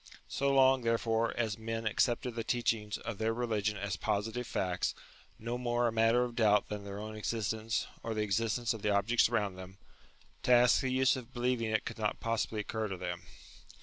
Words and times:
So 0.27 0.51
long, 0.51 0.81
therefore, 0.81 1.31
as 1.37 1.59
men 1.59 1.85
accepted 1.85 2.33
the 2.33 2.43
teachings 2.43 2.97
of 2.97 3.19
their 3.19 3.35
religion 3.35 3.77
as 3.77 3.97
posi 3.97 4.33
tive 4.33 4.47
facts, 4.47 4.95
no 5.37 5.59
more 5.59 5.85
a 5.87 5.91
matter 5.91 6.23
of 6.23 6.33
doubt 6.35 6.69
than 6.69 6.83
their 6.85 6.97
own 6.97 7.15
existence 7.15 7.85
or 8.01 8.15
the 8.15 8.23
existence 8.23 8.73
of 8.73 8.81
the 8.81 8.89
objects 8.89 9.29
around 9.29 9.57
them, 9.57 9.77
70 9.77 9.77
UTILITY 9.77 10.17
OF 10.17 10.23
RELIGION 10.23 10.41
to 10.41 10.51
ask 10.63 10.81
the 10.81 10.91
use 10.91 11.15
of 11.21 11.33
believing 11.35 11.69
it 11.69 11.85
could 11.85 11.99
not 11.99 12.19
possibly 12.19 12.61
occur 12.61 12.87
to 12.87 12.97
them. 12.97 13.21